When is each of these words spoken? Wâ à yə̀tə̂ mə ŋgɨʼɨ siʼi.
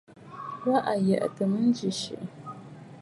Wâ 0.67 0.77
à 0.91 0.93
yə̀tə̂ 1.07 1.45
mə 1.51 1.57
ŋgɨʼɨ 1.69 1.89
siʼi. 1.99 2.27